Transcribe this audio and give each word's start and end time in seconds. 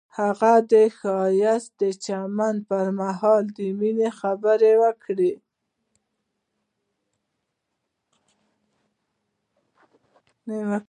هغه 0.17 0.53
د 0.71 0.73
ښایسته 0.99 1.87
چمن 2.05 2.55
پر 2.69 2.85
مهال 2.99 3.43
د 3.57 3.59
مینې 3.79 4.09
خبرې 4.19 4.73
وکړې. 4.81 5.33